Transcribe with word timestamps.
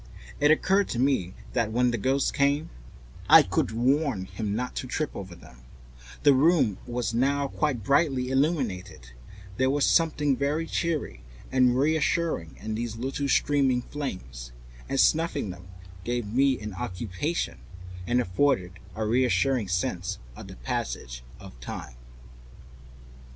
It 0.39 0.49
occurred 0.49 0.87
to 0.89 0.99
me 0.99 1.35
that 1.53 1.71
when 1.71 1.91
the 1.91 1.97
ghost 1.99 2.33
came 2.33 2.71
I 3.29 3.43
could 3.43 3.69
warn 3.69 4.25
him 4.25 4.55
not 4.55 4.75
to 4.77 4.87
trip 4.87 5.15
over 5.15 5.35
them. 5.35 5.57
The 6.23 6.33
room 6.33 6.79
was 6.87 7.13
now 7.13 7.49
quite 7.49 7.83
brightly 7.83 8.29
illuminated. 8.31 9.11
There 9.57 9.69
was 9.69 9.85
something 9.85 10.35
very 10.35 10.65
cheering 10.65 11.21
and 11.51 11.77
reassuring 11.77 12.57
in 12.59 12.73
these 12.73 12.95
little 12.95 13.11
silent 13.13 13.29
streaming 13.29 13.81
flames, 13.83 14.51
and 14.89 14.97
to 14.97 15.17
notice 15.17 15.33
their 15.33 15.39
steady 15.43 15.49
diminution 15.51 15.53
of 15.53 16.07
length 16.15 16.25
offered 16.25 16.35
me 16.35 16.59
an 16.61 16.73
occupation 16.73 17.57
and 18.07 18.17
gave 18.17 18.39
me 18.39 18.69
a 18.95 19.05
reassuring 19.05 19.67
sense 19.67 20.17
of 20.35 20.47
the 20.47 20.55
passage 20.55 21.23
of 21.39 21.59
time. 21.59 21.95